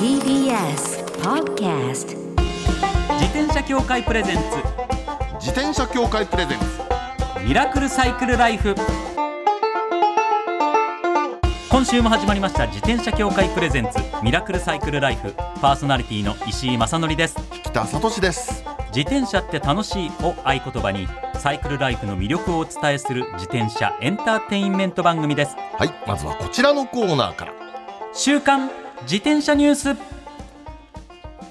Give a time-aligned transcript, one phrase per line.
[0.00, 2.16] TBS Podcast
[3.20, 4.42] 自転車協会プレゼンツ。
[5.34, 6.64] 自転車協会プレゼンツ。
[7.46, 8.74] ミラクルサイクルライフ。
[11.70, 14.00] 今週も始まりました自転車協会プレゼンツ。
[14.20, 15.32] ミラクルサイクルライフ。
[15.60, 17.36] パーソナリティの石井正則です。
[17.62, 18.64] 北里です。
[18.88, 25.54] 自転車って楽しいを合言葉にサイクルライフの魅力をお伝えする自転車エンターテインメント番組です。
[25.78, 27.59] はいまずはこちらのコーナーから
[28.12, 28.70] 週刊
[29.02, 29.96] 自転車ニュース。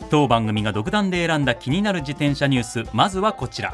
[0.09, 2.83] 当番組が独断で選んだ気になる自転車ニュース。
[2.93, 3.73] まずはこちら。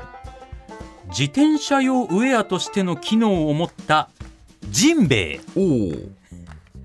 [1.09, 4.09] 自転車用ウェアとしての機能を持った
[4.69, 5.39] ジンベエ。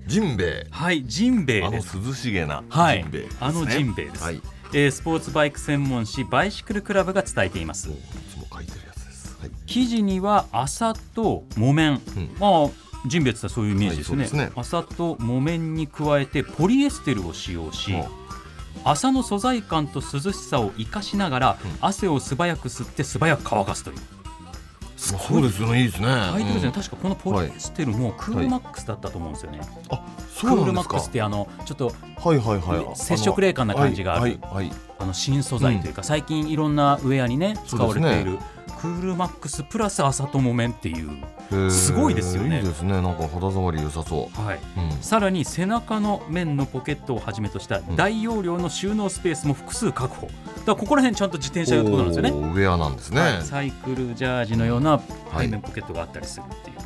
[0.07, 0.67] ジンベエ。
[0.71, 3.37] はいジンベエあのです涼しげなはいジンベエですね。
[3.41, 4.23] あのジンベエです。
[4.23, 4.41] はい。
[4.73, 7.89] えースポーツバイク専門誌バイシクルクラブが伝えています。
[7.89, 7.95] おい
[8.33, 9.37] つも書いてるやつです。
[9.39, 9.51] はい。
[9.67, 12.35] 生地には麻と木綿、うん。
[12.39, 12.69] まあ
[13.05, 14.51] ジンベエって言ったらそういうイメージですね,、はいね。
[14.55, 18.03] 麻と木綿に加えてポリエステルを使用し、うん。
[18.83, 21.71] 麻の素材感と涼しさを生かしながら、うん。
[21.81, 23.95] 汗を素早く吸って素早く乾かすという。
[23.97, 24.11] まあ
[24.97, 26.71] そうですよねいいですねタイトルですね、うん。
[26.73, 30.05] 確かこのポリエステルもクールマックスだったと思うんですよね、あ
[30.39, 30.95] クールマッそうなんですか。
[30.97, 32.95] クスってあのちょっとはいはいはい。
[32.95, 34.71] 接触冷感な感じがあるはいはいはい。
[34.99, 37.55] あの新素材というか、最近いろんなウェアにね。
[37.65, 38.37] 使われている、
[38.81, 42.57] クールマックスプラス麻と木綿っていう、すごいですよね。
[42.57, 42.93] いいですね。
[42.93, 45.03] なんか肌触り良さそはい、ううん。
[45.03, 47.95] さらに背中の面のポケットをはじめとしたん。
[47.95, 50.25] 大容量の収納スペースも複数確保。
[50.25, 52.29] だからここら辺ちゃんと自転車用ってことなんですよね。
[52.31, 53.21] ウェアなんですね。
[53.21, 53.43] はい。
[53.43, 54.91] サイクルジャージのような
[55.31, 55.45] はい。
[55.45, 56.77] 背面ポケットがあったりするっていう、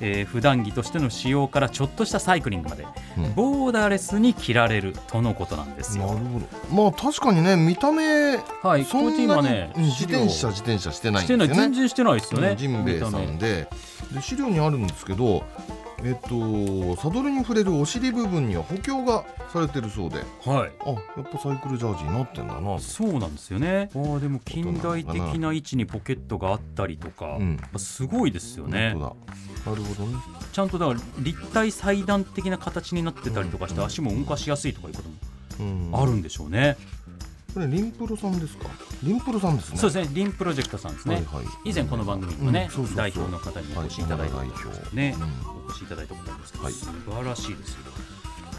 [0.00, 2.86] えー普段着としての使用からちょっとしたサイクリングまで、
[3.18, 3.34] うん。
[3.34, 6.06] ボーダーレスに着られるとのことなんですよ。
[6.06, 6.82] なるほど。
[6.82, 11.54] まあ確かにね見た目はい、そん今ね、うん自転車資自転車してないんですよね。
[11.54, 12.48] 全然してないですよね。
[12.50, 13.68] うんジンベエさんで。
[14.14, 15.44] で資料にあるんですけど
[16.02, 20.72] えっとサドルに触れるお尻部分には補強がされてるそうではい。
[20.80, 23.90] あやっぱサイクルジャージになってんだなそうなんですよね。
[23.94, 28.94] ああでも近代的な位置にポケットがあったりとか、うんすごいですよね。
[28.94, 30.16] なるほどね
[30.52, 35.14] ちゃんとだから立体裁断的な形になってたりとかして、うん足も動かしやすいとかいうことも
[35.60, 36.76] うんあるんでしょうね。
[37.52, 38.68] これリンプロさんですか？
[39.02, 40.14] リンプロさんですねそうですね。
[40.14, 41.16] リンプロジェクトさんですね。
[41.16, 44.48] はいはい以前この番組のね、うん代表の方にお越しいただいたはい
[44.94, 45.22] ね、うん
[45.66, 47.78] お越しいただいたことあるんですけど、はい素晴らしいですよ。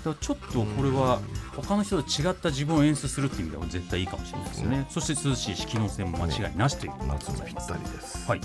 [0.03, 1.19] だちょっとこれは
[1.55, 4.87] 他の人と違った自分を演出するっていう意味では絶対いいかもしれないですね。
[4.89, 7.91] そして涼しいし機能性も間違いなしということで夏ございますにぴった。
[7.91, 8.41] りですはい。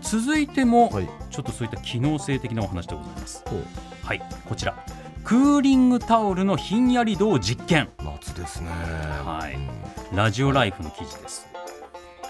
[0.00, 3.44] 続いても、はいちょっとそういった機能性的なお話でございます。
[4.02, 4.74] はい、こちら。
[5.30, 7.88] クーリングタオルのひんやり度を実験。
[8.02, 8.68] 夏ですね。
[8.68, 9.54] はい。
[9.54, 10.16] うん。
[10.16, 11.46] ラジオライフの記事です。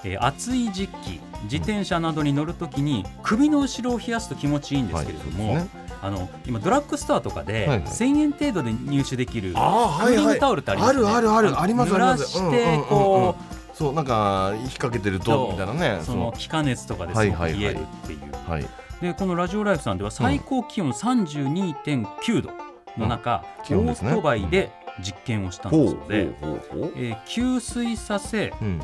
[0.04, 5.68] えー暑い時期自転車などに乗るときに首の後ろを冷やすと気持ちいいんですけれども、はい
[6.02, 7.82] あの今ドラッグストアとかではいはい。
[7.84, 11.08] 1000円程度で入手できるクあーーリングタオルってありますよね。
[11.08, 11.50] あるあるある。
[11.52, 12.38] のありますあります。
[12.38, 13.34] 濡らしてこ
[13.72, 16.00] そうなんか引っ掛けてるとみたいなね。
[16.02, 18.50] うその気化熱とかで冷えるっていう。
[18.50, 18.66] はい。
[19.00, 24.70] でこのラジオライフさんでは最高気温32.9度の中、オートバイで
[25.02, 26.28] 実験をしたんですので、
[26.96, 28.80] えー吸水させうん。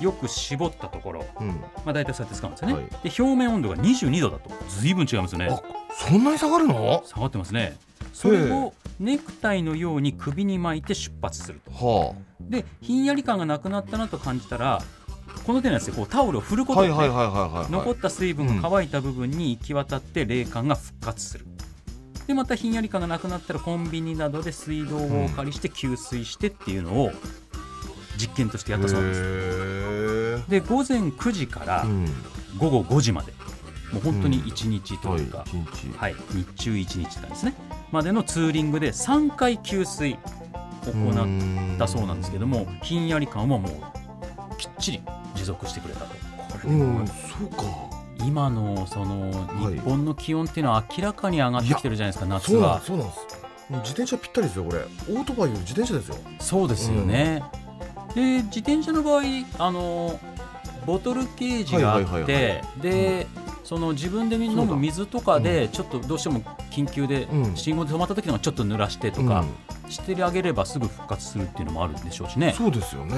[0.00, 1.48] よく絞ったところ、うん。
[1.48, 1.56] ま
[1.86, 2.84] あ、大体そうやって使うんですよね、はい。
[2.84, 4.50] で表面温度が22度だと。
[4.68, 5.48] 随分違いますよね。
[5.50, 5.60] あ
[5.92, 7.02] そんなに下がるの？
[7.04, 7.76] 下がってますね。
[8.14, 11.70] それをネクタイのように首に巻いて出発すると。
[11.72, 14.80] はでひんやり感がなくなったなと感じたら
[15.44, 21.46] この手のやつでこうタオルを振るあことで、残った水分が乾いた部分に行き渡って冷感が復活する
[22.30, 27.10] でまたひんやり感がなくなったらコンビニなどで水道をお借りして給水してっていうのを
[28.16, 29.20] 実験としてやったそうです。
[29.20, 31.84] へで午前9時から
[32.56, 33.32] 午後5時まで。
[33.92, 35.98] もう本当に1日とはいいうか、一日。
[35.98, 37.54] はい日中1日間ですね。
[37.90, 45.02] までのツーリングで3回給水行ったそうなんですけどもひんやり感はもうきっちり
[45.34, 46.14] 持続してくれたと。
[46.68, 47.12] うんそ
[47.44, 49.74] うか今のそのはい。
[49.74, 53.20] 日本の気温っていうのは明らかに上がってきてるじゃないですか夏はそうなんです。
[53.70, 54.78] 自転車ぴったりですよこれ。
[54.80, 56.16] オートバイより自転車ですよ。
[56.40, 57.42] そうですよね、
[58.14, 59.22] で自転車の場合
[59.58, 60.18] あの
[60.86, 63.26] ボトルケージがあはいはいはいってで、
[63.70, 66.40] その自分で飲む水とかでちょっとどうしても
[66.72, 67.56] 緊急でうん。
[67.56, 69.44] 信号で止まった時とかちょっと濡らしてとか
[69.88, 72.52] してあげればすぐ復活するっていうのもあるんでしょうしね。
[72.58, 73.14] そうですよね。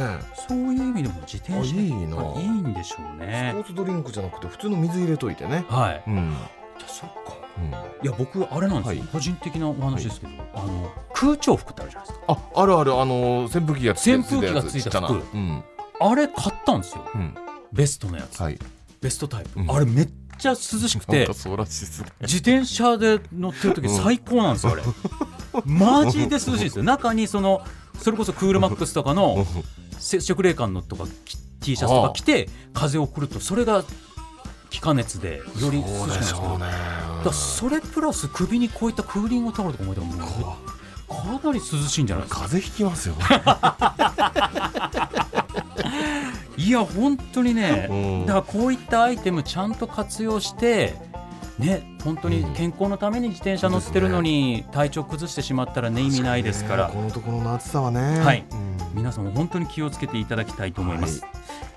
[0.47, 5.65] そういう意味でも自転車あいいいいんでしょうスねポーツドリンクじゃなくて普通の水入れといてね。
[5.71, 6.03] はい。
[6.07, 6.37] うん。
[6.79, 7.33] じゃあそっか。
[7.57, 7.71] うん。
[7.71, 9.09] いや僕あれなんですよ、はい。
[9.11, 12.27] 個人的なお話ですけど、あの空調服ってあるじゃないですか。
[12.29, 13.01] ああるある。
[13.01, 15.23] あの扇風機がついて扇風機がついた服。
[15.99, 17.07] あれ買ったんですよ。
[17.15, 17.35] うん。
[17.73, 18.59] ベストのやつ、はい。
[19.01, 19.71] ベストタイプ、うん。
[19.71, 20.09] あれめっ
[20.43, 21.29] ちゃ涼しくて
[22.21, 24.83] 自転車で乗ってる時最高なんですよあれ。
[25.65, 26.85] マジで涼しいですよ。
[26.85, 27.63] 中にその
[28.01, 29.47] それこそクールマックスとかの
[29.99, 33.85] 接触冷感のとかき T シャツとか着て風を送るとそれが
[34.71, 36.59] 気化熱でより涼しくなるんですけど
[37.25, 40.13] だそれプラス首にこういったクーリングタオルとかもいても
[41.09, 42.41] かなり涼しいんじゃないですか。
[42.43, 43.15] 風邪ひきますよ
[46.57, 48.27] いや本当にね、うん。
[48.27, 50.95] だからこういったアイテムちゃんと活用して
[51.59, 56.89] ね本当に健康のために自転車乗ってるのに体調崩してしまったらね意味ないですから。
[56.89, 58.21] このところの暑さはね。
[58.21, 58.45] はい。
[58.51, 58.73] うん。
[58.95, 61.25] 皆さんも本当に気をつけていただきたいと思います、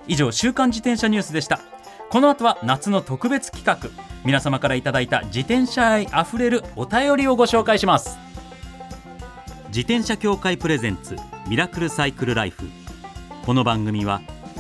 [0.06, 1.62] 以上週刊自転車ニュースでした。
[2.10, 3.89] この後は夏の特別企画。
[4.25, 8.18] 皆様からいただいた自転車愛あふれるお便りをご紹介します。
[9.68, 11.16] 自転車協会プレゼンツ
[11.48, 12.69] ミラクルサイクルライフ。
[13.45, 14.22] この番組は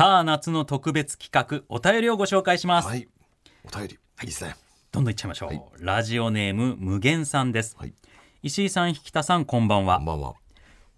[0.00, 3.06] さあ夏の特別企画お便りをご紹介します、はい。
[3.70, 3.94] お便り。
[3.94, 3.98] い。
[4.22, 4.56] いですね。
[4.92, 5.62] どんどんいっちゃいましょう、はい。
[5.78, 7.92] ラジオネーム無限さんです、はい。
[8.42, 9.98] 石井さん引田さんこんばんは。
[9.98, 10.36] こんばんは。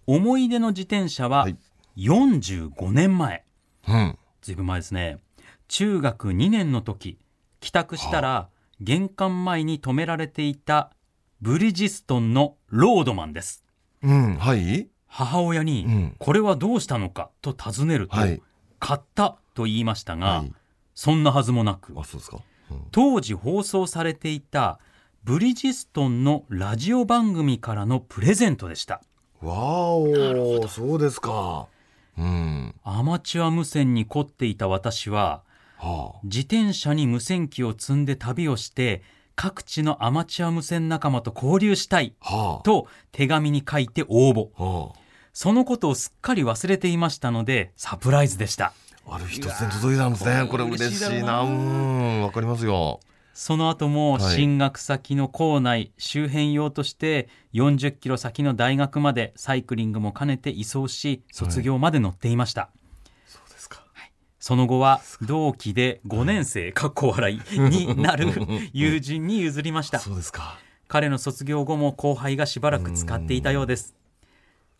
[0.06, 1.56] 思い出の自転車ははい。
[1.96, 3.44] 45年前、
[3.88, 4.18] うん。
[4.40, 5.18] ずいぶん前ですね。
[5.66, 7.18] 中学2年の時
[7.58, 8.50] 帰宅したら
[8.80, 10.92] 玄関前に止められていた
[11.40, 13.64] ブリヂストンのロードマンです。
[14.04, 14.36] うん。
[14.36, 14.86] はい。
[15.08, 16.16] 母親に、うん。
[16.20, 18.40] これはどうしたのかと尋ねると、はい
[18.82, 20.52] 買ったと言いましたが、はい。
[20.94, 22.38] そんなはずもなくあそうですか。
[22.70, 22.82] うん。
[22.90, 24.80] 当時放送されていた
[25.22, 29.00] ブリヂストンのラジオ番組からのプレゼントでした。
[29.40, 31.68] わーおそうですか。
[32.18, 32.74] うん。
[32.82, 35.42] アマチュア無線に凝っていた私は
[35.78, 39.02] は自転車に無線機を積んで旅をして
[39.36, 42.62] 各地のアマチュア無線仲間と交流したいあはあ。
[42.64, 44.48] と手紙に書いて応募。
[44.60, 44.92] は
[45.32, 48.72] そのことをすっかり忘れていましたのでサプライズでした。
[49.06, 50.46] あある日突然届いたんですね。
[50.48, 51.40] これ嬉しいな。
[51.42, 53.00] うんわかりますよ。
[53.34, 54.36] その後もはい。
[54.36, 62.68] 進学先の校内、周辺用として40キロ先の大学までサイクリングも兼ねて移送し卒業まで乗っていました、
[63.26, 63.84] そうですか。
[64.38, 68.26] その後は同期で5年生かっこ笑いになる
[68.72, 69.98] 友人に譲りました。
[69.98, 70.58] そうですか。
[70.88, 73.94] 彼の卒業後も後輩がしばらく使っていたようです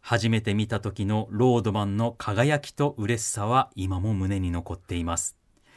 [0.03, 5.37] 初めて見た時のロードマンの輝きと嬉しさは今も胸に残っています。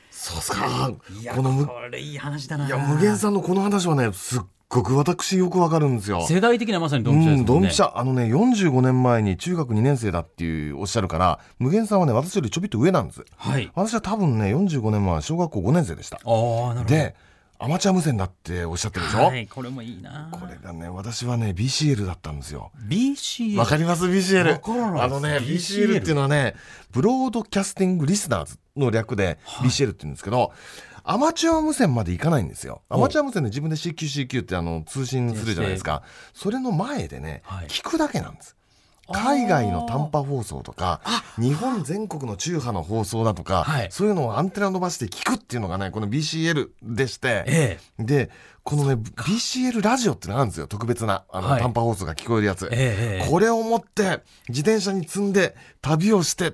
[0.09, 0.91] そうですか。
[1.21, 2.65] いやこのむこれいい話だな。
[2.65, 6.25] いや無限さんのこの話はねすっごく私よくわかるんですよ。
[6.27, 7.43] 世代的にはまさにドうンピシャですね。
[7.43, 7.91] んドンピシャ。
[7.95, 13.23] あのね45年前に中学2年生だっていうおっしゃるから無限さんはね私よりちょびっと上なんです。
[13.37, 13.71] はい。
[13.75, 16.17] 私は多分ね45年前は小学校5年生でした。
[16.17, 16.85] ああなるほど。
[16.85, 17.15] で
[17.57, 20.29] アマチュア無線だっておっしゃってるでしょ、はいこれもいいな。
[20.31, 22.71] これがね私はね BCL だったんですよ。
[22.87, 26.55] BCL わかります？BCL あのね BCL っていうのはね
[26.91, 30.51] ブロードキャスティングリスナーズの略で BCL って言うんですけど、
[31.03, 32.81] アマチュア無線までいかないんですよ。
[32.89, 36.03] アマチュア無線で自分で CQCQ ってあの通信するじゃないですか。
[36.33, 37.67] それの前でね、はい。
[37.67, 38.55] 聞くだけなんです
[39.11, 41.01] 海外の短波放送とか
[41.37, 43.87] 日本全国の中波の放送だとか、はい。
[43.91, 48.03] そういうのをアンテナ伸ばして聞くっていうのがねこの BCL でして、ええ。
[48.03, 48.29] で
[48.63, 51.61] このね BCL ラジオってのがあるんですよ特別なあの、はい。
[51.61, 56.53] 短波放送が聞こえるやつ、えこれを持って自転車に積んで旅をして。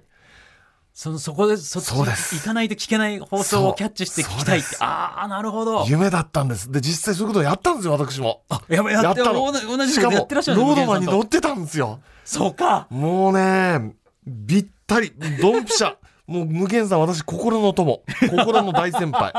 [0.94, 4.76] そのそこでそっち行かないと聞けない放送をキャッチして聞きたいって。
[4.82, 5.86] ああなるほど。
[5.88, 6.70] 夢だったんです。
[6.70, 8.44] で実際そういうことをやったんですよ私も。
[8.68, 9.52] やばいやってやったの。
[9.52, 12.88] 同じしかもことやってらっしゃるんロードマンに乗ってたんですよそうか。
[12.90, 15.12] もうねびったり
[15.42, 15.96] ドンピシャ。
[16.32, 18.04] もう無限さん私心の友。
[18.30, 19.34] 心の大先輩。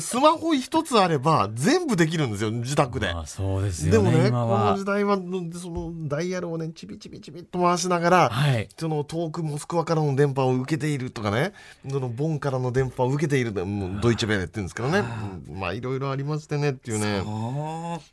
[0.00, 3.08] スマホ一つあれば全部できるんですよ自宅で。
[3.08, 8.68] あそうですでもよねねこの時代はそのダイヤルをねちびちびちびっと回しながら、はい。
[8.78, 11.52] その遠くモスクワからの電波を受けているとかね。
[11.90, 15.00] そのボンからの電波を受けているもうドイツベレって言うんですけどね。
[15.48, 17.24] うんまあいろいろありましてねっていうね。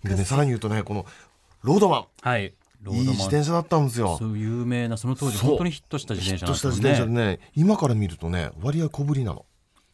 [0.03, 1.05] でねさらに言うとねこの
[1.61, 2.53] ロードマはい
[2.87, 4.17] いい自転車だったんですよ。
[4.19, 9.45] そう有名なその当時本当にヒットした自転車なんヒットした自転車ねでね今から見るとね割合小ぶりなの。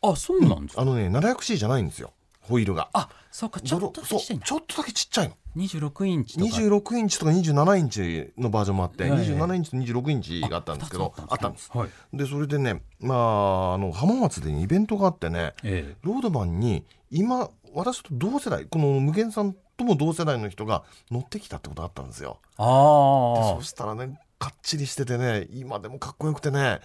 [0.02, 0.82] あそうなんですか？
[0.82, 2.14] あのね 700C じゃないんですよ。
[2.42, 2.90] ホイールが。
[2.94, 5.36] あそうかちょっとだけちっちゃいの。
[5.58, 6.52] 26インチとか。
[6.58, 11.70] 26インチとか27インチのバージョンもあって、はいはい27インチと26インチがあったんですけどあったんです。
[11.74, 11.90] はい。
[12.14, 15.96] でそれでねまああの浜松でイベントがあってねええ。
[16.02, 22.40] ロードマンに今私と同世代この無限さんとも同世代の人が乗ってきたってことがあったんですよ。
[22.58, 26.80] であそあしたらねかっちりしててね今でもかっこよくてね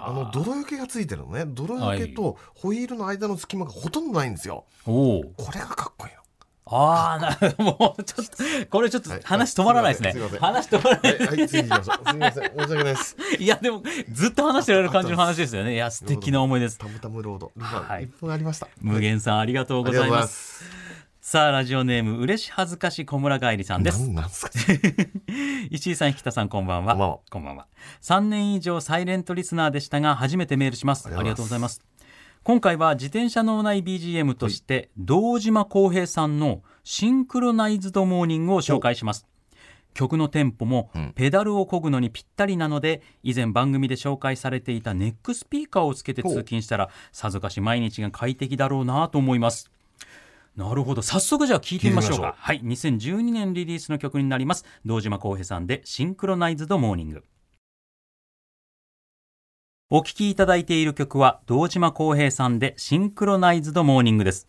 [0.00, 0.12] あ。
[0.12, 1.44] の泥よけがついてるのね。
[1.46, 4.64] 泥よけとホイールの間の隙間がほとんどないんですよ。
[4.86, 5.22] おお。
[5.36, 6.20] これがかっこいいの。
[6.72, 8.36] ああなるもうちょっと
[8.70, 9.20] これちょっとはい。
[9.24, 10.38] 話止まらないですね、すいません。
[10.38, 12.08] 話止まらないはい、はい、次行きましょう。
[12.08, 13.16] すみません、申し訳ないです。
[13.40, 15.74] いやでもずっと話してられる感じの話ですよね。
[15.74, 16.78] いや素敵な思いです。
[16.78, 17.50] タムタムロード。
[17.58, 18.04] はい。
[18.04, 18.68] 一分ありました。
[18.80, 20.64] 無限さんありがとうございます。
[20.64, 20.89] す。
[21.32, 24.00] さあラジオネーム嬉し恥ずかし小村帰りさんです。
[24.00, 24.50] なんなんですか？
[25.70, 26.94] 石井さん引田さんこんばんは。
[26.94, 27.18] こんばんは。
[27.30, 27.66] こんばんは。
[28.02, 31.06] 3年以上サイレントリスナーでしたが初めてメールします。
[31.06, 31.84] ありがとうございます。
[32.42, 39.24] 今回は自転車脳内 BGM として、堂島孝平さんのシンクロナイズドモーニングを紹介します。
[39.94, 41.12] 曲のテンポもうん。
[41.14, 49.70] ペダルを漕ぐのにぴったりなので、以前番組で紹介されていたネックスピーカーをつけて通勤したらさぞかし毎日が快適だろうなと思います
[50.56, 51.02] なるほど。
[51.02, 52.34] 早速じゃあ聞いてみましょうか。
[52.36, 52.60] はい。
[52.62, 54.64] 2012年リリースの曲になります。
[54.84, 57.24] 堂島孝平さんでシンクロナイズドモーニング。
[59.92, 64.48] お聴きいただいている曲は堂島康平さんでシンクロナイズドモーニングです。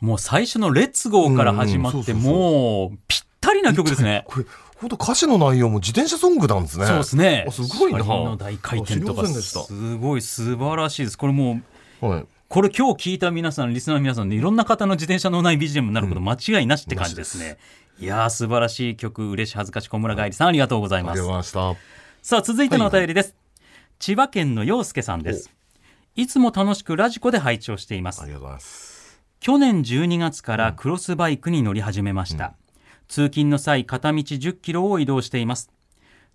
[0.00, 4.24] もう最初のレッツゴーから始まってもうぴったりな曲ですね。
[4.28, 6.86] これ、本当歌詞の内容も自転車ソングなんですね。
[6.86, 7.44] そうですね。
[7.48, 8.36] あすごいな。
[8.36, 11.18] 大回転とかすごい素晴らしいです。
[11.18, 11.60] これも
[12.00, 12.26] うはい。
[12.48, 17.58] これ今日聞いた皆さんリスナーの皆さんでいろんな方の自転車のない BGM になること間違いなしって感じですね、
[18.00, 21.82] いやー素晴らしい曲嬉し恥ずかし小村帰りさんありがとうございありがとうますございました。
[22.22, 23.36] さあ続いてのお便りです、
[23.98, 25.52] 千葉県の陽介さんです。
[26.16, 28.22] いつも楽しくラジコで拝聴しています。
[28.22, 29.20] ありがとうございます。
[29.40, 32.54] 去年12月からクロスバイクに乗り始めました、
[33.08, 35.70] 通勤の際片道10キロを移動しています。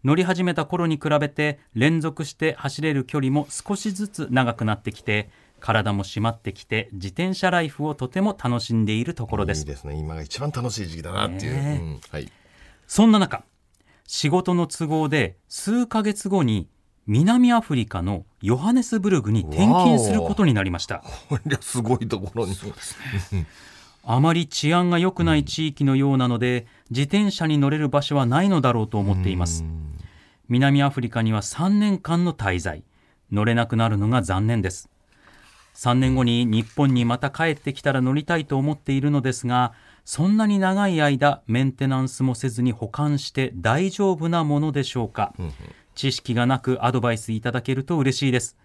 [0.03, 5.29] 乗り始めた頃に比べて連続して走れる距離も少しずつ長くなってきて
[5.63, 9.95] 体も締まってきて自転車ライフをとても楽しんでいるところですいいですね。
[9.95, 11.53] 今が一番楽しい時期だなっていう。
[11.53, 12.29] ねえうんはい。
[12.85, 13.45] そんな中
[14.05, 16.67] 仕事の都合で数ヶ月後に
[17.07, 22.55] 南アフリカのヨハネスブルグに転勤することになりましたこれはすごいところに。
[24.05, 29.63] あまり治安が良くない地域のようなので、自転車に乗れる場所はないのだろうと思っています。
[30.49, 32.83] 南アフリカには3年間の滞在。
[33.31, 34.89] 乗れなくなるのが残念です。
[35.75, 39.73] 3年後に日本にまた帰ってきたら乗りたいと思っているのですが、
[40.05, 45.33] そんなに長い間メンテナンスもせずに保管して大丈夫なものでしょうか。
[45.95, 48.57] 知識がなくアドバイスいただけると嬉しいです。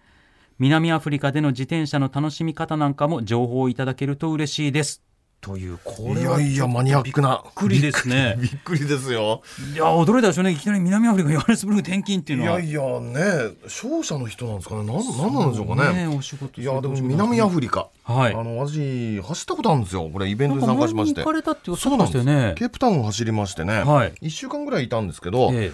[0.59, 5.08] 南アフリカでの自転車の楽しみ方なんかも情報いただけると嬉しいです。
[5.41, 7.41] という、こいやいや、マニアックな。
[7.43, 9.41] びっくりですねびっくりですよ。
[9.73, 14.83] いや驚いたでしょうねいきなり南アフリカヨハネスブルク転勤っていういのはやいやね、商社の人なんですかね。
[14.83, 16.07] なん、なんなんでしょうかね。
[16.07, 17.87] お仕事いや、でも南アフリカ。
[18.03, 20.09] はいあの、私、走ったことあるんですよ。
[20.11, 21.33] これ、イベントに参加しまして行か。
[21.35, 23.83] れたっておっしゃそうなんですってましたよねケープタウンを走りましてね。
[23.83, 25.71] はい一週間ぐらいいたんですけど、え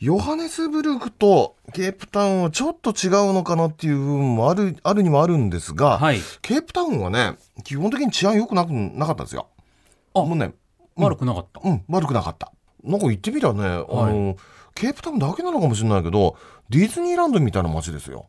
[0.00, 9.48] ヨハネスブルクとケープタウンはちょっと違うのかなっていう部分もある、あるにもあるんですえが、はいケープタウンはね、基本的に治安良くなくなかったんですよ。
[10.14, 10.54] あもうね、
[10.96, 12.50] 悪くなかった、うん、悪くなかった。
[12.82, 14.36] なんか言ってみりゃね、あの、
[14.74, 16.34] ケープタウンだけなのかもしれないけど、
[16.70, 18.28] ディズニーランドみたいな街ですよ。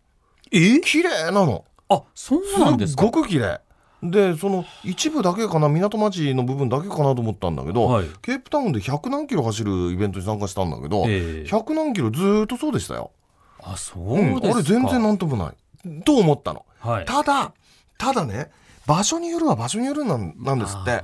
[0.52, 0.82] え？
[0.82, 1.64] 綺麗なの。
[1.88, 3.62] あそうなんですすかっごく綺麗。
[4.04, 8.06] で、その一部だけかな、港町の部分だけかなと思ったんだけど、はい。
[8.22, 11.50] ケープタウンで100何キロ走るイベントに参加したんだけど、ええ。
[11.50, 13.12] 100何キロずーっとそうでしたよ。
[13.64, 16.02] あそうですか、うんあれ全然なんともない。
[16.04, 16.66] と思ったの。
[16.80, 17.06] はい。
[17.06, 17.54] ただ、
[17.98, 18.50] ただね、
[18.88, 21.02] 場所によるは場所によるなんなんですって。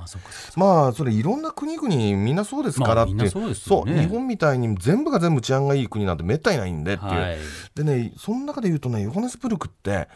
[0.56, 4.02] まあそれいろんな国々みんなそうですからって、まあそうですよね。
[4.02, 7.38] 日本みたいに全部が全部治安がいい国なんてめったにないんでっていう、はい。
[7.76, 10.08] でねその中で言うとねヨハネスブルクって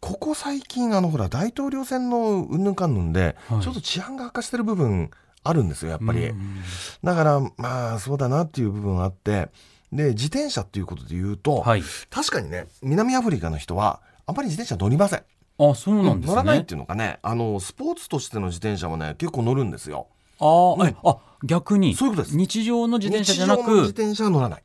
[0.00, 3.60] ここ最近あのほら大統領選のうんぬんかんぬんで、はい。
[3.60, 5.10] ちょっと治安が悪化してる部分
[5.44, 6.62] あるんですよやっぱり、うん
[7.04, 9.48] だからまあそうだなっていう部分があって
[9.92, 11.82] で自転車っていうことで言うと、はい。
[12.10, 15.22] 確かにね南アフリカの人はあんまり自転車乗りません。
[15.58, 16.34] あそうなんですね。
[16.34, 20.08] 乗らないっていうのかねあのスポーツとしての自転車もね結構乗るんですよ。
[20.38, 21.94] あー、えあ逆に。
[21.94, 22.36] そういうことです。
[22.36, 24.62] 日常の自転車じゃな日常の自く転車は乗らない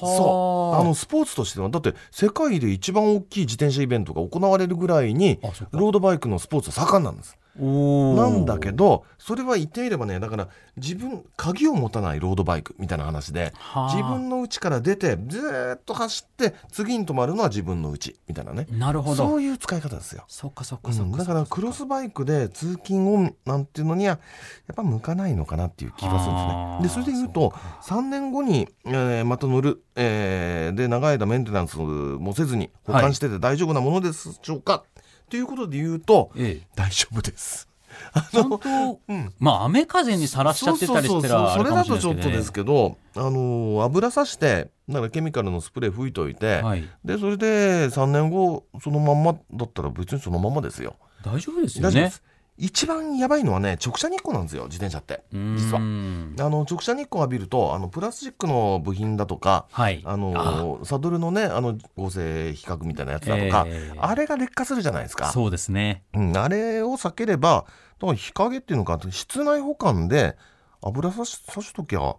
[0.00, 0.80] そう。
[0.80, 5.38] あのスポーツとしてはだって世界で一番大きい自転車イベントが行われるぐらいに
[5.72, 13.94] ロードバイクのスポーツは盛んなんですなんだけどそれは言ってみればねだから自分鍵を持たないロードバイクみたいな話ではあ。
[13.94, 18.66] 自分の家から出てずーっと走って次に止まるのは自分の家みたいなね。
[18.70, 19.16] なるほど。
[19.16, 20.24] そういう使い方ですよ。
[20.28, 21.18] そっかそっうかそっか、ん。
[21.18, 24.18] だからクロスバイクで通勤オンなんていうのには
[24.68, 27.02] やっぱ向かないのかなっていう気がするんですね。
[27.02, 27.50] でそれで言うと
[27.82, 34.84] 3年後に、えーまた乗る、えーで長い間メンテナンスもせずに保管してて大丈夫なものでしょうか、
[35.28, 37.68] ということで言うとええ大丈夫です。
[38.32, 50.96] ちゃんと、うんまあ雨風にさらしちゃってたりしたらあそれだとちょっとですけけど、あのー油さしてだからケミカルのスプレー吹いといて、ど、はい、でそれで3年後そのまんまだったら別にそのままですよ。
[51.24, 52.12] 大丈夫ですよね。
[52.58, 55.22] 一番やばいのはね直射日光なんですよ自転車って。
[55.32, 55.80] 実は。
[55.80, 60.02] はあの直射日光浴びるとあのプラスチックの部品だとかはい。
[60.04, 63.98] あのサドルのねあの合成比較みたいなやつだとか、ええ。
[63.98, 65.30] あれが劣化するじゃないですか。
[65.30, 66.02] そうですね。
[66.14, 67.64] うん、あれを避ければ
[68.00, 70.36] 日陰っていうのか室内保管で
[70.82, 72.16] 油さしさしときゃ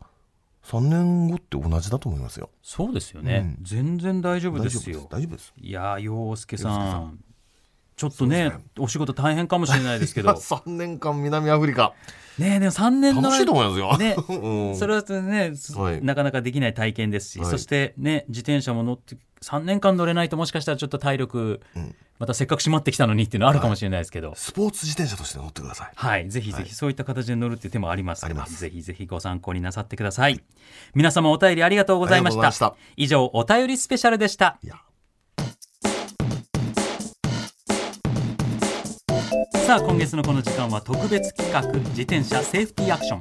[0.64, 2.50] 3年後って同じだと思いますよ。
[2.62, 3.64] そうですよね、うん。
[3.64, 5.08] 全然大丈夫ですよ。
[5.10, 5.54] 大丈夫です。
[5.58, 7.20] いや陽介さん
[8.00, 10.30] ちょっとねお仕事大変かもしれないですけど。
[10.40, 11.92] 3年間南アフリカ。
[12.38, 13.98] ねえでも3年の楽しいと思いますよ。
[13.98, 16.02] ね うんそれはね、はい。
[16.02, 17.52] なかなかできない体験ですし、はい。
[17.52, 21.94] そしてね自転車も乗って3年間乗れないともしかしたらちょっと体力、うん。
[22.20, 25.92] またせっかく締まってきたのにっていうのはあるかもしれないですけど、スポーツ自転車として乗ってください。
[25.94, 26.66] はい、ぜひぜはい。
[26.66, 28.58] ひそういった形で乗るっていう手もありますあります。
[28.62, 30.42] ぜひぜひご参考になさってください。
[30.96, 32.76] 皆様お便りありがとうございました。
[32.96, 34.58] 以上お便りスペシャルでした
[39.70, 43.20] さあ今月のこの時間は特別企画自転車セーフティーアクション。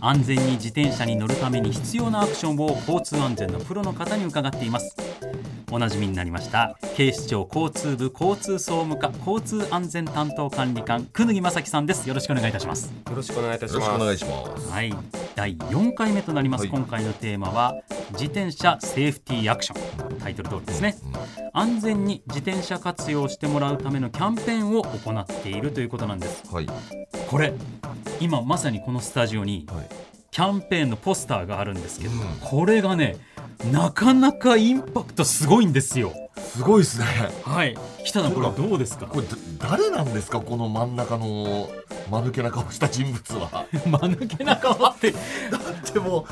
[0.00, 4.94] 安全に自転車に乗るために必要なアクションを交通安全のプロの方に伺っています。
[5.68, 12.08] おなじみになりました警視庁交通部交通総務課交通安全担当管理官久木正樹さんです。
[12.08, 12.92] よろしくお願いいたします。
[13.08, 14.18] よろしくお願いいたしよろしくお願います。
[14.18, 14.70] します。
[14.70, 14.94] はい。
[15.34, 16.70] 第4回目となります、はい。
[16.70, 17.74] 今回のテーマは
[18.12, 20.10] 自転車セーフティーアクション。
[20.20, 20.94] タイトル通りですね
[21.52, 26.66] 安全に自転車活用してもらうためのキャンペーンを行っているということなんですはい。
[27.28, 27.52] これ
[28.20, 29.88] 今まさにこのスタジオにはい。
[30.30, 33.16] キャンペーンのポスターがあるんですけど、うんこれがね
[33.72, 37.04] なかなかインパクトすごいんですよすごいですね。
[37.44, 37.76] はい。
[38.04, 39.06] 北田これどうですか？
[39.06, 40.40] これだ誰なんですか？
[40.40, 41.68] この真ん中の
[42.10, 43.66] 間抜けな顔した人物は。
[43.86, 45.12] 間抜けな顔って。
[45.50, 46.26] だっても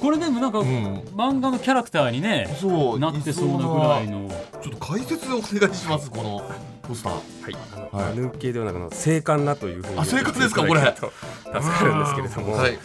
[0.00, 4.28] これでもなんか、う、うん、漫画のキャラクターにねそうなってそうなぐらいの。
[4.62, 6.42] ちょっと解説をお願いしますこの
[6.86, 7.12] ポスター。
[7.12, 7.18] は
[7.50, 8.14] い、あの、はい。
[8.16, 9.98] 間抜けではなくの静観なというふうに。
[10.00, 10.64] あ静観ですか？
[10.66, 11.12] 言っていただける
[11.54, 12.78] と助かるんですけれども、はい。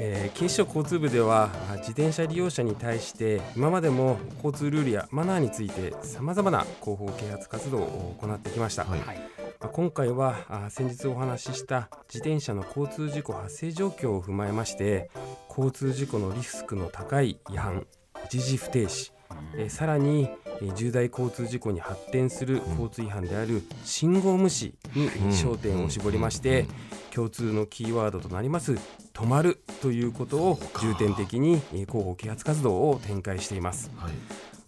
[0.00, 9.00] えー警視庁交通部ではあ自転車利用者に対して今までも交通ルールやマナーについてさまざまな広報啓発活動を行ってきました、はい。
[9.00, 15.10] まあ今回はあ先日お話しした自転車の交通事故発生状況を踏まえまして
[15.48, 17.86] 交通事故のリスクの高い違反
[18.24, 19.12] 一時不停止
[19.56, 20.28] えーさらに
[20.60, 26.66] えー重大交通事故に発展する交通違反である信号無視に焦点を絞りまして
[27.12, 28.76] 共通のキーワードとなります
[29.12, 33.90] 「止まる」ということを重点的にえー広報啓発活動を展開しています。
[33.96, 34.12] はい。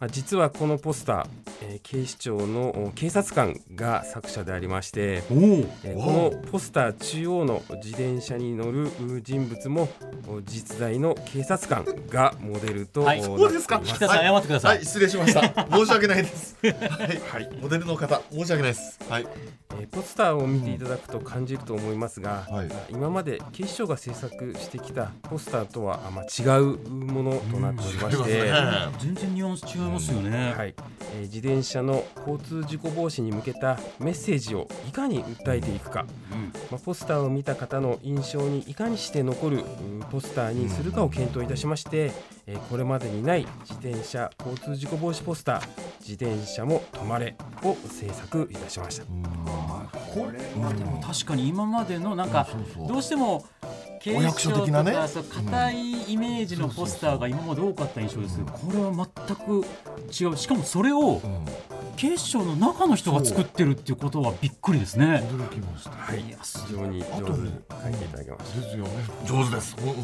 [0.00, 1.26] まあ実はこのポスター、
[1.62, 5.38] えー警視庁のお警察官が作者でありまして、おお。
[5.84, 9.88] えーおこのポスター中央の自転車に乗るう人物も
[10.26, 13.20] お実在の警察官がモデルと、はい。
[13.20, 13.80] おそうですか？
[13.84, 15.66] 北田さん謝ってください、はい、失礼しました。
[15.70, 16.56] 申し訳ないです。
[16.62, 18.98] はい、はい、モデルの方、申し訳ないです。
[19.06, 19.26] はい。
[19.80, 22.68] えーポスターを見ていただくと感じると思いますが、はい。
[22.90, 28.52] 今まで警視庁が制作してきたポスターとはあまあ違うものとなっておりまして、ね。
[28.98, 30.74] 全然ニュアンス違いますよね、はい。
[31.14, 36.52] えー自転車の交通事故防止に向けたメッセージをいかに訴えていくか、うん。
[36.70, 42.12] まあ、ポスターを見た方の印象にいかにして残るうんポスターにするかを検討いたしまして、
[42.50, 45.68] えーこれまでにない自転車交通事故防止ポスター
[46.06, 49.04] 「自転車も止まれ」を制作いたしました。
[49.04, 52.48] これまあでも確かに今までのなんか
[52.88, 53.44] どうしても
[54.02, 54.92] 警お役所的なね。
[55.06, 59.64] そう硬いイメージのポスターが今まで多かった印象ですけどこれは全く
[60.10, 60.36] 違う。
[60.36, 61.44] しかもそれをうん
[62.00, 65.22] 警視庁の中の人が作ってるっていうことはびっくりですね。
[65.30, 65.90] 驚きました。
[65.90, 68.60] はい、非常に上手に書いていただきました。
[68.62, 68.90] ですよね。
[69.26, 69.76] 上手です。
[69.78, 69.94] 本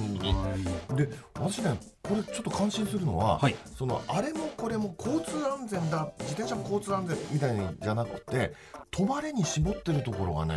[0.90, 1.06] 当に。
[1.08, 3.56] で私ねこれちょっと感心するのは、はい。
[3.74, 8.52] そのあれもこれも交通安全だ自転車も交通安全みたいにじゃなくて
[8.90, 10.54] 止まれに絞ってるところがね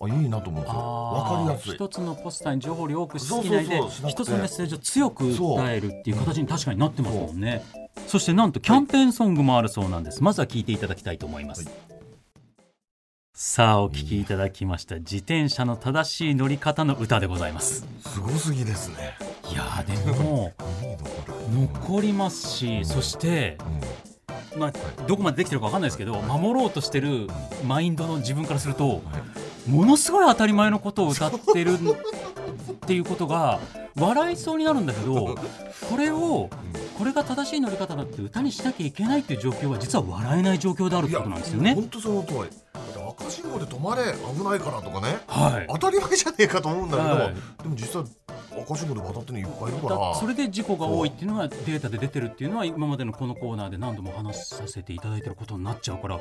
[0.00, 0.80] あいいなと思うんですよ。
[0.80, 1.72] わかりやすい。
[1.72, 7.64] 一つのポスターに情報量多くしすぎないで一つのメッセージを強く訴えるっていう形に確かになってますもんね。
[8.06, 10.22] そしてなんとキャンペーンソングもあるそうなんです。
[10.22, 11.68] まずは聞いていただきたいと思います、
[13.34, 14.96] さあお聞きいただきました。
[14.96, 17.86] 自転車の正しい乗り方の歌でございます。
[18.06, 19.16] すごすぎですね。
[19.50, 20.52] いやーでも
[21.52, 23.56] 残りますしそして
[24.04, 24.07] うん
[24.56, 24.72] まあ
[25.06, 27.28] どこまでできてるかわかんないですけど守ろうとしてる
[27.66, 29.02] マインドの自分からすると
[29.68, 31.76] ものすごい当たり前のことを歌ってるっ
[32.86, 33.60] ていうことが
[33.96, 35.36] 笑いそうになるんだけど
[35.90, 36.48] これを
[36.96, 41.74] これが正しい乗り方だって歌にしなきゃいけないっていう状況は実は笑えない状況であるってことなんですよね。
[41.74, 42.40] 本当その通り。
[43.18, 45.18] 赤信号で止まれ危ないからとかね。
[45.26, 45.66] はい。
[45.68, 47.34] 当たり前じゃねえかと思うんだけど、はい。
[47.62, 48.04] でも実際
[48.62, 56.20] 赤信号で渡ってるのいっぱいいるかだらそれで事故が多いっていうのがデータで出てるっていうのは今までのこのコーナーで何度も話させていただいてることになっちゃうから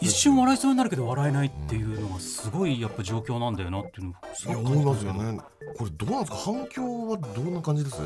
[0.00, 5.40] 一瞬笑いそうになるけど笑えないっていうのがすごいやっぱ状況なんだよなっていうのをすいやごく思いますよね。
[5.76, 6.36] これどうなんですか？
[6.38, 8.00] 反響はどんな感じです？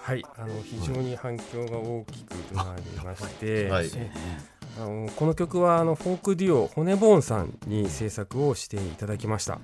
[0.00, 3.90] はい、あの非常に反響が大きくなりまして、はい。
[4.78, 9.58] あのこの曲はあのフォークデュオ骨ボーンさんに制作をしていただきました。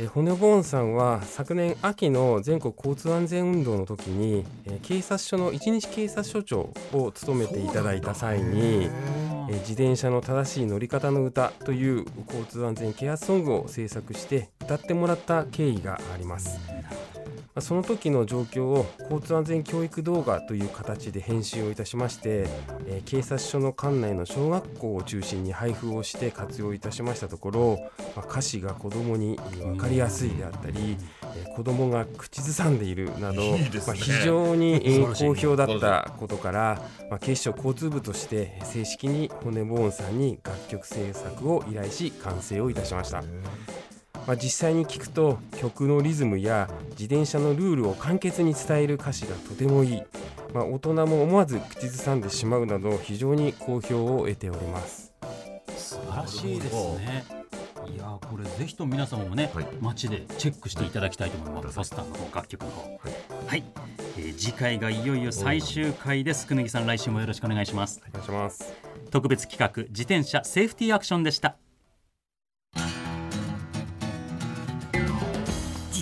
[0.00, 8.88] え骨ボーンさんは昨年秋の全国交通安全運動の時に、え警察署の一日警察署長を務めていただいた際に、
[9.48, 16.58] え自転車の正しい乗り方の歌という交通安全啓発ソングを制作して歌ってもらった経緯があります。
[17.54, 22.46] まあその時の状況を交通安全教育動画という形で編集をいたしまして、
[22.86, 30.96] えー警察署の管内の小学校を中心に配布をして活用いたしましたところ、まあ歌詞が子どもに分かりやすいであったり、
[31.36, 33.42] えー子どもが口ずさんでいるなど
[33.86, 43.22] まあ、非常に、好評だったことから、まあ、警視庁交通部として正式に骨ボーンさんに楽曲制作を依頼し完成をいたしました。
[44.26, 50.02] まあ、実際に聞くと曲のリズムや自転車のルールを簡潔に伝える歌詞がとてもいい、
[50.52, 55.12] まあ、大人も思わず口ずさんでしまうなど非常に好評を得ております
[55.76, 57.24] 素晴らしいですね。
[57.86, 61.76] いやーこれぜひとも皆様もね、はい街でチェックしていただきたいと思います。
[61.76, 62.98] ポスターの方、楽曲の方。
[63.46, 63.62] はい、
[64.16, 66.46] えー次回がいよいよ最終回です。
[66.46, 68.00] くぬぎさん、来週もよろしくお願いします。
[68.08, 68.72] お願いします
[69.10, 71.56] 特別企画、自転車セーフティーアクションでした。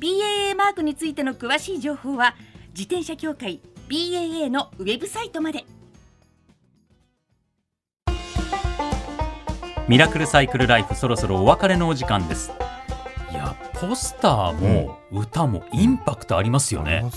[0.00, 2.34] BAA マークについての詳しい情報は
[2.70, 5.64] 自転車協会 BAA のウェブサイトまで
[9.88, 12.52] ミラクルサイクルライフ、そろそろお別れのお時間です。
[13.30, 17.10] いや、ポスターも歌もインパクトありますよねあり。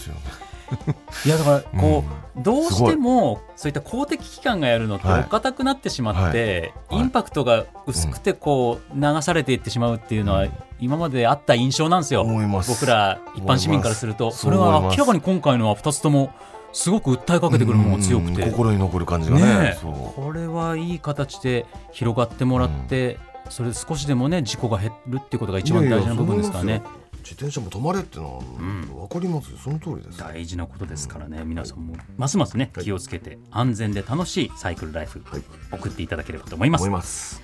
[1.26, 2.04] いやだからこ
[2.36, 5.22] う、どうすごいしてもそういった公的機関がやるのってはい。
[5.22, 7.02] お堅くなってしまって、はい。
[7.02, 10.48] インパクトが薄くてこう流されていってしまうっていうのは
[10.80, 12.72] 今まであった印象なんですよ、思います。
[12.72, 14.32] 僕ら一般市民からすると。
[14.32, 16.32] それは明らかに今回のは2つとも
[16.74, 19.46] すごく訴えかけてくるものが強くて、うん心に残る感じがね。
[19.46, 23.18] ねこれはいい形で広がってもらって、
[23.50, 26.72] それで少しでもね事故が減るっていうことが一番大事な部分ですからね。
[26.72, 28.82] いやいや自転車も止まれってのはん。
[28.88, 29.58] 分かりますよ。
[29.58, 30.20] その通りです。
[30.20, 31.44] 大事なことですからね。
[31.44, 35.44] 皆さんもますますね気をつけて安全で楽しいサイクルライフはい。
[35.72, 37.42] 送っていただければと思います、思います。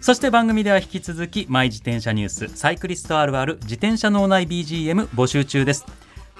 [0.00, 5.84] そして番組では引き続きマイ自転車ニュースサイクリストあるある自転車脳内 BGM 募集中です。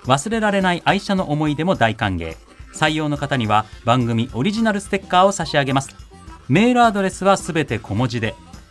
[0.05, 2.37] 忘れられない愛車の思い出も大歓迎。
[2.72, 5.96] 採用の方には番組オリジナルステッカーを差し上げます。
[6.49, 8.35] メールアドレスはすべて小文字で